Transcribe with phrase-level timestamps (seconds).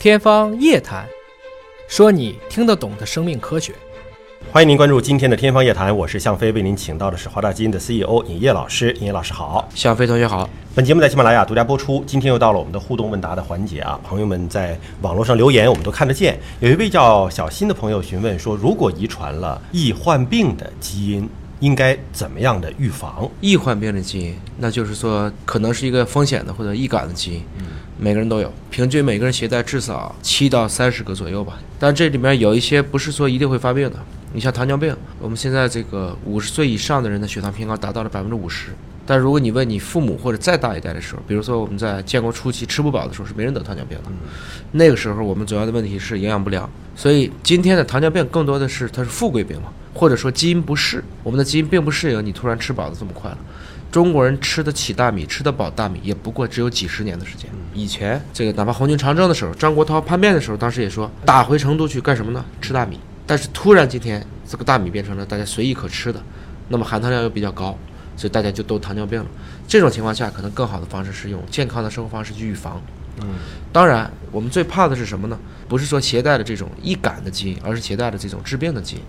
[0.00, 1.04] 天方夜谭，
[1.88, 3.74] 说你听得懂的生命科学。
[4.52, 8.92] 欢迎您关注今天的《天方夜谭》，我是向飞，为您请到的是华大基因的 CEO 尹烨老师。
[9.00, 10.48] 尹烨老师好，向飞同学好。
[10.72, 12.04] 本节目在喜马拉雅独家播出。
[12.06, 16.38] 今天又到了我们的互动问答的环节啊，朋友们在网络上留言，我们都看得见。
[16.60, 21.28] 有一位叫小新的朋友询问说，如果遗传了易患病的基因，
[21.60, 23.28] 应该怎么样的预防？
[23.40, 27.42] 易患病的基因，那就是说可能是一个风险的或者易感的基因，
[27.98, 31.58] 每个人都有，平均每个人携带至少七到三十个左右吧。
[31.78, 33.96] 但这里面有一些不是说一定会发病的，
[34.32, 38.70] 你像糖尿病，我们现在这个五十岁以上的人的血糖偏高达到了百分之五十。
[39.04, 44.04] 但如果你问你父母或者再大一代的时候，比如说我们在建国初期吃不饱的时候，是没人得糖尿病的。
[44.72, 53.38] 那个时候我们主要的问题是营养不良，所以今天的糖尿病更多的是它是富贵病嘛，或者说基因不适，我们的基因并不适应你突然吃饱的这么快了。
[53.90, 57.50] 中国人吃得起大米，吃得饱大米，也不过只有几十年的时间。
[57.74, 62.44] 以前这个哪怕红军长征的时候，张国焘叛变的时候，当时也说打回成都去干什么呢？
[62.60, 63.00] 吃大米。
[63.26, 66.22] 但是突然今天这个大米变成了大家随意可吃的，
[66.68, 67.76] 那么含糖量又比较高。
[68.16, 69.26] 所以大家就都糖尿病了。
[69.66, 72.80] 这种情况下，可能更好的方式是用健康的生活方式去预防。
[73.20, 73.28] 嗯，
[73.72, 75.38] 当然，我们最怕的是什么呢？
[75.68, 79.02] 不是说携带的这种易感的基因，而是携带的这种致病的基因。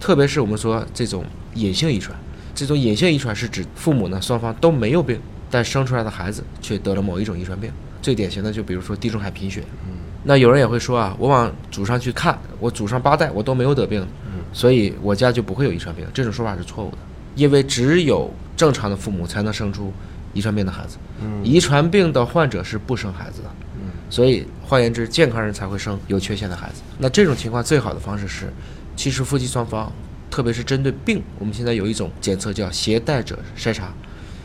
[0.00, 2.16] 特别是我们说这种隐性遗传，
[2.54, 7.70] 这种隐性遗传是指父母呢双方都没有病，但生出来的孩子却得了某一种遗传病。
[8.00, 9.62] 最典型的就比如说地中海贫血。
[9.86, 14.06] 嗯，那有人也会说啊，我往祖上去看，我祖上八代我都没有得病，
[14.52, 16.06] 所以我家就不会有遗传病。
[16.14, 16.98] 这种说法是错误的。
[17.34, 19.92] 因为只有正常的父母才能生出
[20.32, 20.96] 遗传病的孩子，
[21.44, 23.50] 遗传病的患者是不生孩子的，
[24.10, 26.82] 所以换言之，健康人才会生有缺陷的孩子。
[26.98, 28.52] 那这种情况最好的方式是，
[28.98, 29.92] 其实夫妻双方，
[30.28, 33.94] 特别是针对病，我们现在有一种检测叫携带者筛查。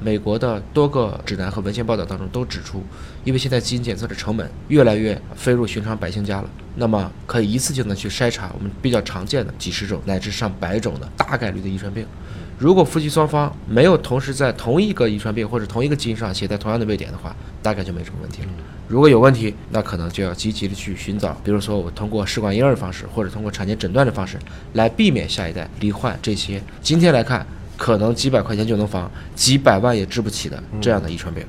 [0.00, 2.82] 美国的多个指南和文献报道当中都指出，
[3.24, 12.06] 因为现在基因检测的成本越来越飞入寻常百姓家了，那么可以一次性的去筛查我们比较常见的几十种乃至上百种的大概率的遗传病。
[12.58, 18.48] 如果夫妻双方没有同时在同一个遗传病或者同一个基因上携带同样的位点的话，大概就没什么问题了。
[18.88, 24.36] 如果有问题，那可能就要积极的去寻找，比如说我通过试管婴儿的方式或者通过产前诊断的方式
[24.72, 26.60] 来避免下一代罹患这些。
[26.82, 27.46] 今天来看，
[27.78, 31.42] 可能几百块钱就能防，几百万也治不起的这样的遗传病。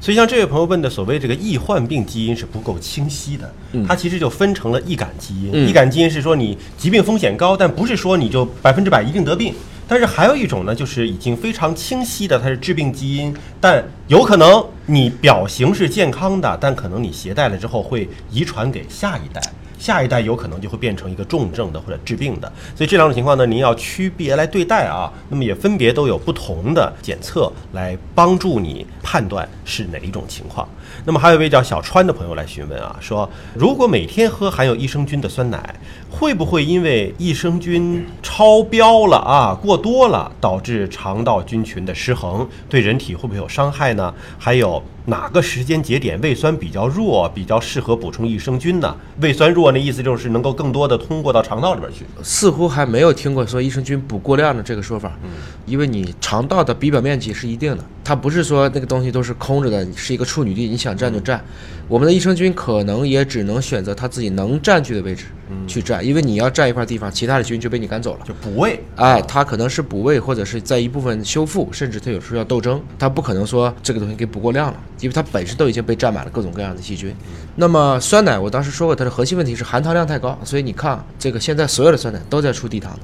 [0.00, 3.54] 所以像这位朋友问的所谓这个易患病基因是不够清晰的，
[3.86, 5.68] 它其实就分成了易感基因。
[5.68, 9.54] 易感基因是说你疾病风险高，但不是说你就百分之百一定得病。
[9.86, 19.40] 但是还有一种呢，就是已经非常清晰的，它是致病基因，但有可能你表型是健康的，但可能你携带了之后会遗传给下一代。
[19.84, 25.12] 下一代有可能就会变成一个重症的或者致病的，所以这两种情况呢，您要区别来对待啊。
[25.28, 30.66] 那么也分别都有不同的检测来帮助你判断是哪一种情况。
[31.04, 35.74] 那么还有一位叫小川的朋友来询问啊，说如果每天喝含有益生菌的酸奶，
[36.10, 44.14] 会不会因为益生菌超标了啊，过多了，导致肠道菌群的失衡，对人体会不会有伤害呢？
[44.38, 44.82] 还有。
[45.06, 48.96] 哪个时间节点胃酸比较弱，比较适合补充益生菌呢？
[49.20, 52.06] 胃酸弱那意思就是能够更多的通过到肠道里边去。
[52.22, 55.12] 似乎还没有听过说益生菌补过量的这个说法。
[55.22, 55.28] 嗯，
[55.66, 61.44] 因为你肠道的比表面积是一定的，它不是说那个东西都是空着的，是一个处女地，你想占就占。
[61.86, 65.26] 我们的益生菌可能也只能选择它自己能占据的位置
[65.66, 68.20] 去占，因为你要占一块地方，其他的菌就被你赶走了。
[68.26, 74.76] 就补位，哎，它可能是补位，或者是在一部分修复，甚至它有时候要斗争，它不可能说这个东西给补过量了。
[75.00, 77.14] 因为它本身都已经被占满了各种各样的细菌。
[77.56, 80.38] 那么酸奶，我当时说过，它的核心问题是含糖量太高。
[80.44, 83.00] 所以你看，这个现在所有的酸奶都在出低糖的。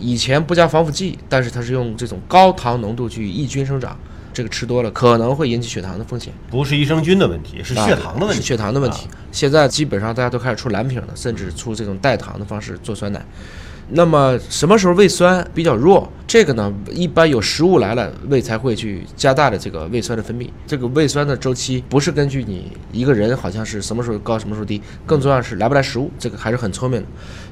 [0.00, 3.96] 以前不加防腐剂，但是它是用这种高糖浓度去抑菌生长，
[4.38, 6.32] 这个吃多了可能会引起血糖的风险。
[6.48, 8.40] 不是益生菌的问题，是血糖的问题。
[8.40, 9.08] 是血糖的问题。
[9.32, 13.20] 现在基本上大家都开始出蓝瓶了，甚至出这种代糖的方式做酸奶。
[13.88, 16.08] 那么什么时候胃酸比较弱？
[16.28, 20.46] 这个呢，一般有食物来了，胃才会去加大的这个胃酸的分泌。
[20.66, 27.06] 这个胃酸的周期不是根据你一个人好像是什么时候高什么时候低，更重要是来不来食物，这个还是很聪明的。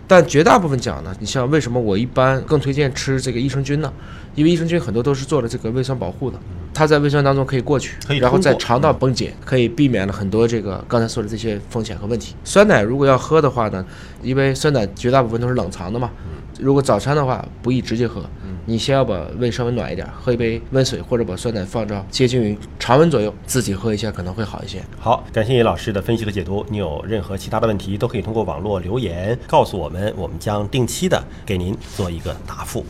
[0.07, 3.91] 但绝大部分讲呢，你像为什么我一般更推荐吃这个益生菌呢？
[4.35, 6.39] 因为益生菌很多都是做了这个胃酸保护的，
[6.75, 12.35] 它在胃酸当中可以过去，然后在肠道崩解，可以避免了很多这个刚才说的这些风险和问题。
[12.45, 13.83] 酸奶如果要喝的话呢，
[14.23, 16.11] 因为酸奶绝大部分都是冷藏的嘛。
[16.61, 18.25] 如果早餐的话不宜直接喝，
[18.69, 24.83] 你先要把胃稍微暖一点，喝一杯温水或者把酸奶放着接近于常温左右，自己喝一下可能会好一些。
[24.99, 26.65] 好，感谢叶老师的分析和解读。
[26.69, 32.87] 你有任何其他的问题，都可以通过网络留言告诉我们，我们将定期的给您做一个答复。